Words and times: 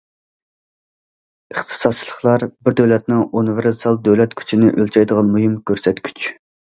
ئىختىساسلىقلار 1.55 2.45
بىر 2.61 2.75
دۆلەتنىڭ 2.79 3.21
ئۇنىۋېرسال 3.27 3.99
دۆلەت 4.07 4.33
كۈچىنى 4.39 4.71
ئۆلچەيدىغان 4.71 5.31
مۇھىم 5.35 5.55
كۆرسەتكۈچ. 5.73 6.27